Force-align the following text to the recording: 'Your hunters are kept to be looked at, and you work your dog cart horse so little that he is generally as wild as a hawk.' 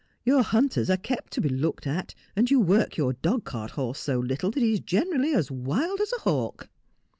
'Your 0.25 0.41
hunters 0.41 0.89
are 0.89 0.97
kept 0.97 1.31
to 1.33 1.41
be 1.41 1.49
looked 1.49 1.85
at, 1.85 2.15
and 2.35 2.49
you 2.49 2.59
work 2.59 2.97
your 2.97 3.13
dog 3.13 3.43
cart 3.45 3.69
horse 3.77 3.99
so 3.99 4.17
little 4.17 4.49
that 4.49 4.59
he 4.63 4.73
is 4.73 4.79
generally 4.79 5.31
as 5.35 5.51
wild 5.51 6.01
as 6.01 6.11
a 6.11 6.21
hawk.' 6.21 6.69